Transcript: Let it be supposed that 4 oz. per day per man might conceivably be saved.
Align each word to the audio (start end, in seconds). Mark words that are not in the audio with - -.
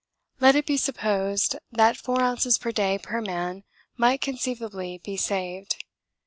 Let 0.39 0.55
it 0.55 0.65
be 0.65 0.77
supposed 0.77 1.57
that 1.71 1.95
4 1.95 2.23
oz. 2.23 2.57
per 2.59 2.71
day 2.71 2.97
per 2.97 3.21
man 3.21 3.63
might 3.97 4.19
conceivably 4.19 4.97
be 5.03 5.15
saved. 5.15 5.83